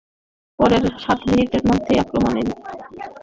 [0.59, 3.09] পরের সাত মিনিটের মধ্যেই আক্রমণে যেতে হবে আমাদের!